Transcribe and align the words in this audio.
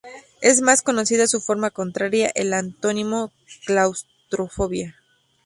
Es 0.41 0.61
más 0.61 0.81
conocida 0.81 1.27
su 1.27 1.39
forma 1.39 1.69
contraria, 1.69 2.31
el 2.33 2.53
antónimo 2.55 3.31
claustrofobia. 3.67 4.95